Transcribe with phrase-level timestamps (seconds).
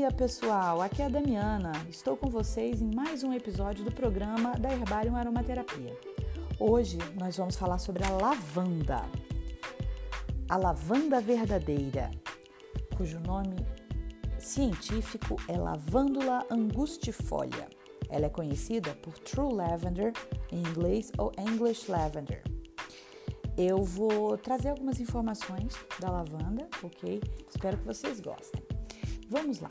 [0.00, 0.80] dia, pessoal!
[0.80, 1.72] Aqui é a Damiana.
[1.86, 5.94] Estou com vocês em mais um episódio do programa da Herbarium Aromaterapia.
[6.58, 9.04] Hoje nós vamos falar sobre a lavanda.
[10.48, 12.10] A lavanda verdadeira,
[12.96, 13.56] cujo nome
[14.38, 17.68] científico é Lavandula angustifolia.
[18.08, 20.14] Ela é conhecida por True Lavender
[20.50, 22.42] em inglês ou English Lavender.
[23.54, 27.20] Eu vou trazer algumas informações da lavanda, ok?
[27.54, 28.62] Espero que vocês gostem.
[29.28, 29.70] Vamos lá.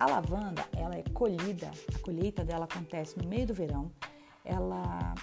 [0.00, 3.92] A lavanda, ela é colhida, a colheita dela acontece no meio do verão.
[4.42, 5.14] Ela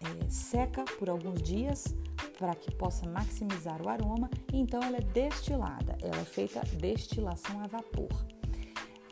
[0.00, 1.92] é, seca por alguns dias
[2.38, 5.98] para que possa maximizar o aroma e então ela é destilada.
[6.00, 8.12] Ela é feita destilação a vapor.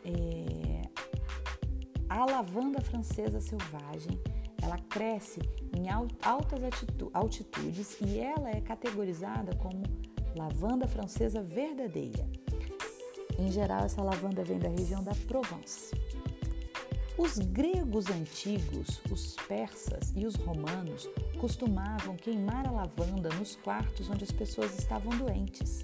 [0.05, 0.81] É,
[2.07, 4.17] a lavanda francesa selvagem,
[4.61, 5.41] ela cresce
[5.77, 6.59] em altas
[7.13, 9.83] altitudes e ela é categorizada como
[10.37, 12.25] lavanda francesa verdadeira.
[13.41, 15.95] Em geral, essa lavanda vem da região da Provence.
[17.17, 24.25] Os gregos antigos, os persas e os romanos costumavam queimar a lavanda nos quartos onde
[24.25, 25.83] as pessoas estavam doentes.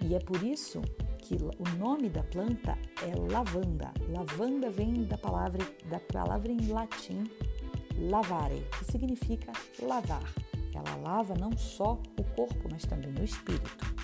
[0.00, 0.82] E é por isso
[1.20, 3.92] que o nome da planta é lavanda.
[4.08, 7.30] Lavanda vem da palavra, da palavra em latim
[7.96, 10.24] lavare, que significa lavar.
[10.74, 13.99] Ela lava não só o corpo, mas também o espírito.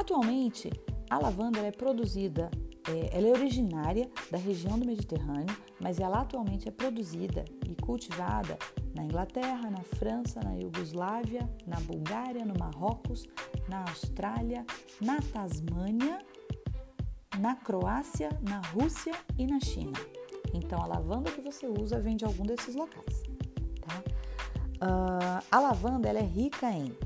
[0.00, 0.70] Atualmente,
[1.10, 2.50] a lavanda é produzida,
[2.88, 8.58] é, ela é originária da região do Mediterrâneo, mas ela atualmente é produzida e cultivada
[8.96, 13.28] na Inglaterra, na França, na Iugoslávia, na Bulgária, no Marrocos,
[13.68, 14.64] na Austrália,
[15.02, 16.18] na Tasmânia,
[17.38, 19.98] na Croácia, na Rússia e na China.
[20.54, 23.22] Então, a lavanda que você usa vem de algum desses locais.
[23.82, 24.02] Tá?
[24.82, 26.96] Uh, a lavanda ela é rica em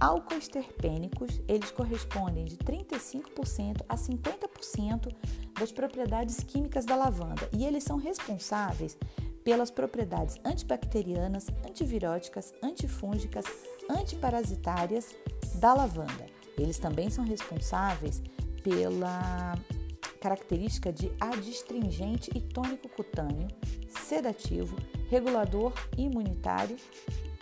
[0.00, 5.14] álcoois terpênicos, eles correspondem de 35% a 50%
[5.58, 8.96] das propriedades químicas da lavanda e eles são responsáveis
[9.44, 13.44] pelas propriedades antibacterianas, antiviróticas, antifúngicas,
[13.88, 15.14] antiparasitárias
[15.60, 16.26] da lavanda.
[16.58, 18.22] Eles também são responsáveis
[18.62, 19.56] pela
[20.20, 23.46] característica de adstringente e tônico cutâneo,
[23.88, 24.74] sedativo,
[25.08, 26.76] regulador imunitário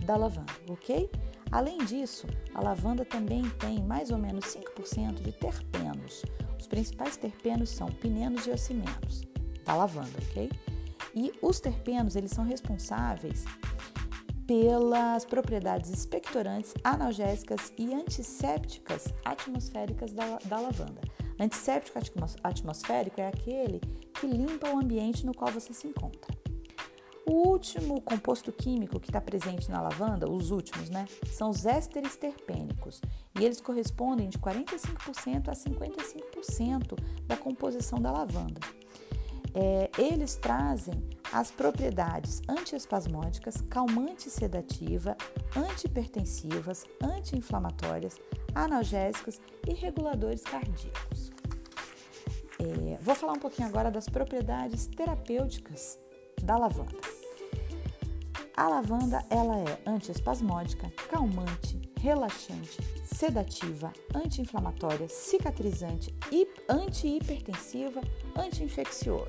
[0.04, 1.10] da lavanda, ok?
[1.54, 6.24] Além disso, a lavanda também tem mais ou menos 5% de terpenos.
[6.58, 9.22] Os principais terpenos são pinenos e ocimenos
[9.64, 10.50] da lavanda, ok?
[11.14, 13.44] E os terpenos, eles são responsáveis
[14.48, 21.02] pelas propriedades expectorantes, analgésicas e antissépticas atmosféricas da, da lavanda.
[21.38, 22.00] Antisséptico
[22.42, 23.80] atmosférico é aquele
[24.14, 26.33] que limpa o ambiente no qual você se encontra.
[27.26, 32.16] O último composto químico que está presente na lavanda, os últimos, né, são os ésteres
[32.16, 33.00] terpênicos
[33.38, 38.60] e eles correspondem de 45% a 55% da composição da lavanda.
[39.54, 45.16] É, eles trazem as propriedades antiespasmódicas, calmante sedativa,
[45.56, 48.20] antihipertensivas, anti-inflamatórias,
[48.54, 51.32] analgésicas e reguladores cardíacos.
[52.58, 55.98] É, vou falar um pouquinho agora das propriedades terapêuticas
[56.42, 57.13] da lavanda.
[58.56, 66.14] A lavanda ela é antiespasmódica, calmante, relaxante, sedativa, anti-inflamatória, cicatrizante,
[66.68, 68.00] anti-hipertensiva,
[68.36, 69.26] anti-infeccioso.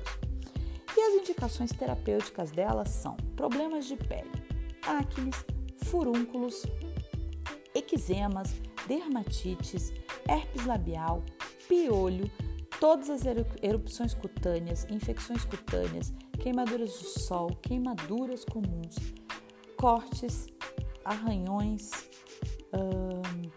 [0.96, 4.30] E as indicações terapêuticas dela são problemas de pele,
[4.86, 5.32] acne,
[5.86, 6.62] furúnculos,
[7.74, 8.54] eczemas,
[8.86, 9.92] dermatites,
[10.28, 11.24] herpes labial,
[11.66, 12.30] piolho,
[12.80, 13.22] todas as
[13.62, 18.96] erupções cutâneas, infecções cutâneas, queimaduras de sol, queimaduras comuns,
[19.76, 20.46] cortes,
[21.04, 21.90] arranhões.
[22.72, 23.50] Hum,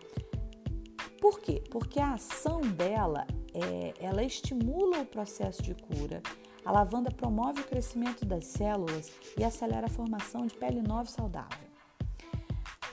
[1.19, 1.61] por quê?
[1.69, 6.21] Porque a ação dela é, ela estimula o processo de cura.
[6.63, 11.68] A lavanda promove o crescimento das células e acelera a formação de pele nova saudável.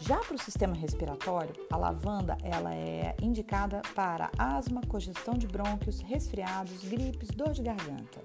[0.01, 6.01] Já para o sistema respiratório, a lavanda ela é indicada para asma, congestão de brônquios,
[6.01, 8.23] resfriados, gripes, dor de garganta.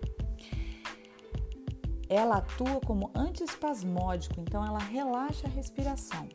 [2.09, 6.27] Ela atua como antiespasmódico, então ela relaxa a respiração.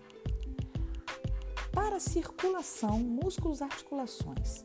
[1.71, 4.65] Para circulação, músculos, articulações.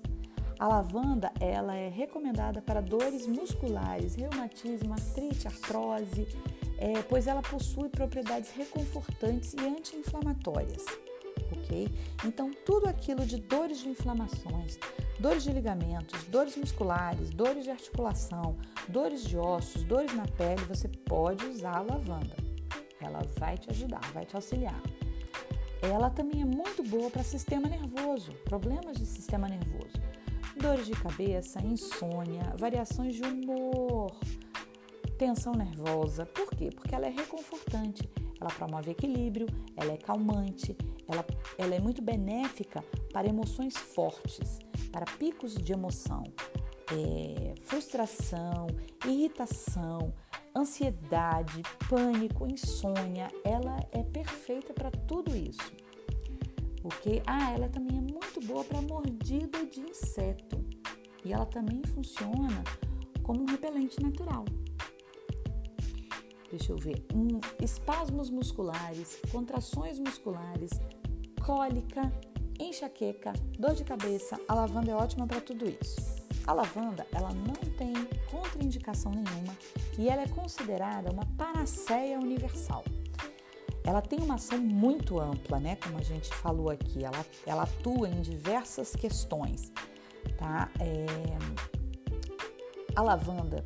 [0.58, 6.28] A lavanda ela é recomendada para dores musculares, reumatismo, artrite, artrose,
[6.82, 10.84] é, pois ela possui propriedades reconfortantes e anti-inflamatórias,
[11.56, 11.88] ok?
[12.26, 14.80] Então, tudo aquilo de dores de inflamações,
[15.20, 18.58] dores de ligamentos, dores musculares, dores de articulação,
[18.88, 22.36] dores de ossos, dores na pele, você pode usar a lavanda.
[23.00, 24.82] Ela vai te ajudar, vai te auxiliar.
[25.84, 30.02] Ela também é muito boa para sistema nervoso, problemas de sistema nervoso.
[30.60, 34.12] dores de cabeça, insônia, variações de humor,
[35.22, 36.26] tensão nervosa.
[36.26, 36.72] Por quê?
[36.74, 38.10] Porque ela é reconfortante,
[38.40, 39.46] ela promove equilíbrio,
[39.78, 40.76] ela é calmante,
[41.08, 41.24] ela,
[41.60, 42.84] ela é muito benéfica
[43.14, 44.58] para emoções fortes,
[44.92, 46.24] para picos de emoção,
[46.92, 48.66] é, frustração,
[49.06, 50.12] irritação,
[50.56, 53.28] ansiedade, pânico, insônia.
[53.44, 55.72] Ela é perfeita para tudo isso.
[56.82, 60.66] Porque ah, ela também é muito boa para mordida de inseto.
[61.24, 62.64] E ela também funciona
[63.22, 64.46] como um repelente natural.
[66.52, 67.04] Deixa eu ver.
[67.16, 70.72] Um, espasmos musculares, contrações musculares,
[71.46, 72.12] cólica,
[72.60, 74.40] enxaqueca, dor de cabeça.
[74.48, 76.22] A lavanda é ótima para tudo isso.
[76.46, 77.94] A lavanda, ela não tem
[78.30, 79.56] contraindicação nenhuma
[79.98, 82.84] e ela é considerada uma panaceia universal.
[83.84, 85.76] Ela tem uma ação muito ampla, né?
[85.78, 89.72] Como a gente falou aqui, ela, ela atua em diversas questões,
[90.38, 90.70] tá?
[90.80, 91.06] É...
[92.96, 93.66] A lavanda,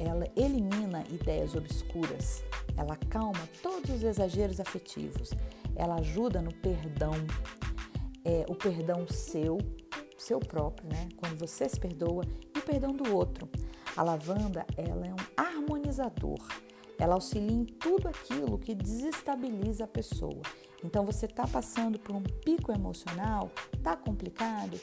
[0.00, 2.42] ela elimina ideias obscuras,
[2.74, 5.30] ela acalma todos os exageros afetivos,
[5.76, 7.12] ela ajuda no perdão,
[8.24, 9.58] é, o perdão seu,
[10.16, 11.10] seu próprio, né?
[11.18, 12.24] Quando você se perdoa
[12.54, 13.46] e o perdão do outro.
[13.94, 16.38] A lavanda, ela é um harmonizador.
[16.98, 20.40] Ela auxilia em tudo aquilo que desestabiliza a pessoa.
[20.82, 23.50] Então você está passando por um pico emocional,
[23.82, 24.80] tá complicado,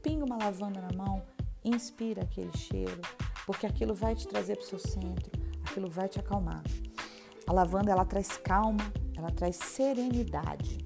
[0.00, 1.22] pinga uma lavanda na mão,
[1.64, 3.00] inspira aquele cheiro,
[3.50, 5.28] porque aquilo vai te trazer para o seu centro,
[5.66, 6.62] aquilo vai te acalmar.
[7.48, 10.78] A lavanda ela traz calma, ela traz serenidade.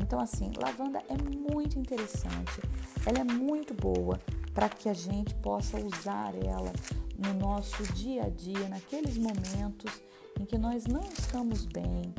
[0.00, 2.62] Então assim, lavanda é muito interessante,
[3.04, 4.18] ela é muito boa
[4.54, 6.72] para que a gente possa usar ela
[7.18, 9.92] no nosso dia a dia, naqueles momentos
[10.40, 12.14] em que nós não estamos bem,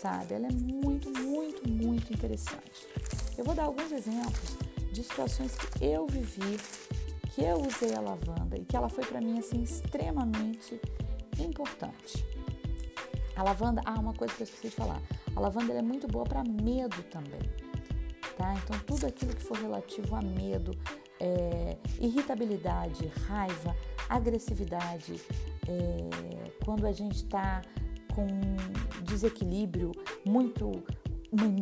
[0.00, 0.34] sabe?
[0.34, 2.86] Ela é muito, muito, muito interessante.
[3.36, 4.56] Eu vou dar alguns exemplos
[4.92, 6.60] de situações que eu vivi,
[7.36, 10.80] que eu usei a lavanda e que ela foi para mim assim extremamente
[11.38, 12.24] importante.
[13.36, 15.02] A lavanda, ah, uma coisa que eu esqueci de falar.
[15.34, 17.42] A lavanda é muito boa para medo também,
[18.38, 18.54] tá?
[18.54, 20.70] Então tudo aquilo que for relativo a medo,
[21.20, 23.76] é, irritabilidade, raiva,
[24.08, 25.20] agressividade,
[25.68, 27.60] é, quando a gente está
[28.14, 28.26] com
[29.02, 29.92] desequilíbrio,
[30.24, 30.72] muito,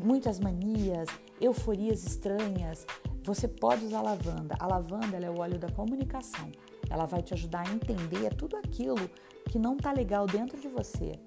[0.04, 1.08] muitas manias,
[1.40, 2.86] euforias estranhas,
[3.24, 4.54] você pode usar lavanda.
[4.58, 6.52] A lavanda é o óleo da comunicação.
[6.90, 9.10] Ela vai te ajudar a entender tudo aquilo
[9.50, 11.18] que não está legal dentro de você.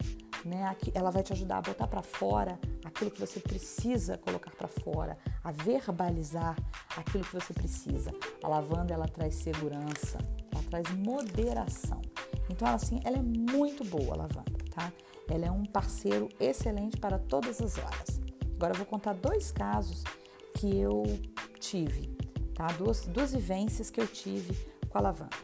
[0.45, 0.75] Né?
[0.94, 5.17] Ela vai te ajudar a botar para fora aquilo que você precisa colocar para fora,
[5.44, 6.55] a verbalizar
[6.95, 8.11] aquilo que você precisa.
[8.44, 10.19] A lavanda ela traz segurança,
[10.51, 12.01] ela traz moderação.
[12.49, 14.94] Então, assim, ela é muito boa, a lavanda, tá?
[15.27, 18.21] Ela é um parceiro excelente para todas as horas.
[18.55, 20.03] Agora eu vou contar dois casos
[20.57, 21.03] que eu
[21.57, 22.15] tive,
[22.54, 22.68] tá?
[22.68, 24.54] Duas, duas vivências que eu tive
[24.89, 25.36] com a lavanda.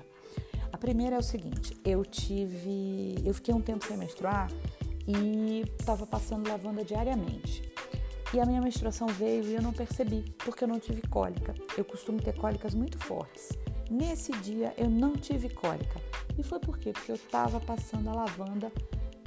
[0.71, 3.15] A primeira é o seguinte: eu tive.
[3.23, 4.49] Eu fiquei um tempo sem menstruar
[5.07, 7.61] e estava passando lavanda diariamente.
[8.33, 11.53] E a minha menstruação veio e eu não percebi, porque eu não tive cólica.
[11.77, 13.49] Eu costumo ter cólicas muito fortes.
[13.91, 16.01] Nesse dia eu não tive cólica.
[16.35, 16.91] E foi por quê?
[16.91, 18.71] Porque eu estava passando a lavanda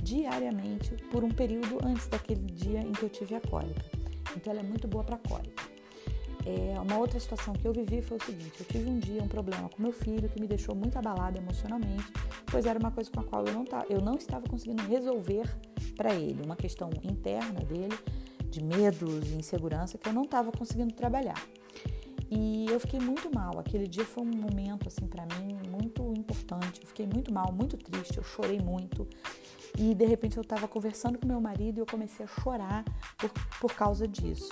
[0.03, 3.85] diariamente por um período antes daquele dia em que eu tive a cólica.
[4.37, 5.63] Então ela é muito boa para cólica.
[6.47, 9.27] É, uma outra situação que eu vivi foi o seguinte: eu tive um dia um
[9.27, 12.05] problema com meu filho que me deixou muito abalada emocionalmente,
[12.47, 15.45] pois era uma coisa com a qual eu não, eu não estava conseguindo resolver
[15.97, 17.99] para ele, uma questão interna dele,
[18.49, 21.43] de medos e insegurança que eu não estava conseguindo trabalhar.
[22.31, 23.59] E eu fiquei muito mal.
[23.59, 26.81] Aquele dia foi um momento assim para mim muito importante.
[26.81, 28.19] Eu fiquei muito mal, muito triste.
[28.19, 29.07] Eu chorei muito.
[29.79, 32.85] E de repente eu estava conversando com meu marido e eu comecei a chorar
[33.17, 33.31] por,
[33.61, 34.51] por causa disso.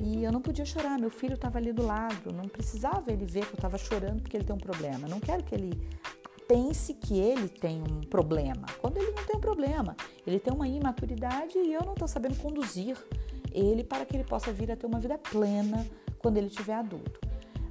[0.00, 3.46] E eu não podia chorar, meu filho estava ali do lado, não precisava ele ver
[3.46, 5.06] que eu estava chorando porque ele tem um problema.
[5.06, 5.78] Não quero que ele
[6.48, 9.96] pense que ele tem um problema, quando ele não tem um problema.
[10.26, 12.96] Ele tem uma imaturidade e eu não estou sabendo conduzir
[13.52, 15.86] ele para que ele possa vir a ter uma vida plena
[16.18, 17.20] quando ele tiver adulto.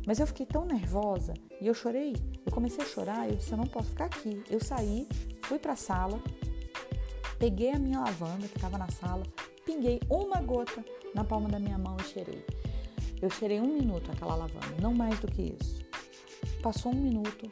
[0.06, 2.16] Mas eu fiquei tão nervosa e eu chorei.
[2.46, 4.44] Eu comecei a chorar, eu disse: eu não posso ficar aqui.
[4.50, 5.08] Eu saí,
[5.44, 6.20] fui para a sala,
[7.38, 9.24] peguei a minha lavanda que estava na sala,
[9.72, 10.84] pinguei uma gota
[11.16, 12.46] na palma da minha mão e cheirei.
[13.22, 15.82] Eu cheirei um minuto aquela lavanda, não mais do que isso.
[16.62, 17.50] Passou um minuto,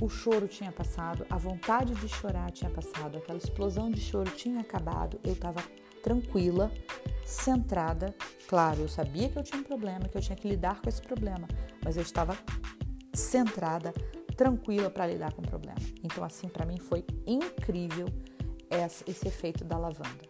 [0.00, 4.60] o choro tinha passado, a vontade de chorar tinha passado, aquela explosão de choro tinha
[4.60, 5.62] acabado, eu estava
[6.02, 6.72] tranquila,
[7.24, 8.14] centrada.
[8.48, 11.00] Claro, eu sabia que eu tinha um problema, que eu tinha que lidar com esse
[11.00, 11.46] problema,
[11.84, 12.36] mas eu estava
[13.14, 13.92] centrada,
[14.36, 15.78] tranquila para lidar com o problema.
[16.02, 18.08] Então, assim, para mim foi incrível
[19.06, 20.25] esse efeito da lavanda.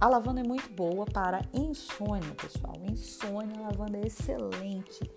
[0.00, 2.76] A lavanda é muito boa para insônia, pessoal.
[2.88, 5.10] Insônia, a lavanda é excelente.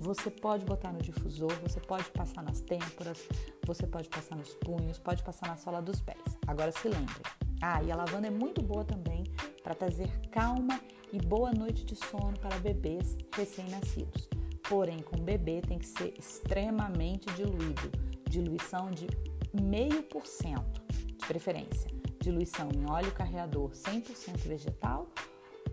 [0.00, 3.28] Você pode botar no difusor, você pode passar nas têmporas,
[3.66, 6.16] você pode passar nos punhos, pode passar na sola dos pés.
[6.46, 7.20] Agora se lembre.
[7.60, 9.24] Ah, e a lavanda é muito boa também
[9.62, 10.80] para trazer calma
[11.12, 14.30] e boa noite de sono para bebês recém-nascidos.
[14.66, 17.92] Porém, com o bebê tem que ser extremamente diluído,
[18.30, 19.08] diluição de
[19.52, 21.90] meio por cento, de preferência,
[22.22, 25.08] diluição em óleo carreador 100% vegetal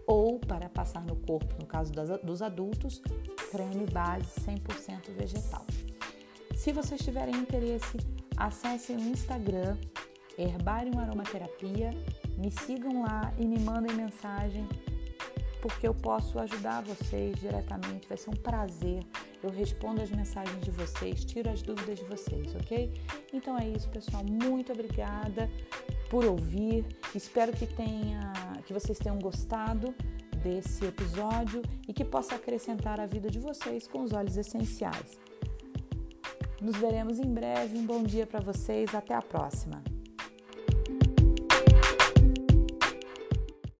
[0.05, 1.91] ou para passar no corpo, no caso
[2.23, 3.01] dos adultos,
[3.51, 5.65] creme base 100% vegetal.
[6.55, 7.97] Se vocês tiverem interesse,
[8.35, 9.77] acessem o Instagram
[10.37, 11.91] Herbarium Aromaterapia,
[12.37, 14.67] me sigam lá e me mandem mensagem
[15.61, 18.07] porque eu posso ajudar vocês diretamente.
[18.07, 19.03] Vai ser um prazer.
[19.43, 22.93] Eu respondo as mensagens de vocês, tiro as dúvidas de vocês, ok?
[23.33, 24.23] Então é isso, pessoal.
[24.23, 25.49] Muito obrigada
[26.09, 26.85] por ouvir.
[27.13, 28.33] Espero que tenha,
[28.65, 29.93] que vocês tenham gostado
[30.43, 35.19] desse episódio e que possa acrescentar a vida de vocês com os olhos essenciais.
[36.61, 37.77] Nos veremos em breve.
[37.77, 38.93] Um bom dia para vocês.
[38.93, 39.98] Até a próxima.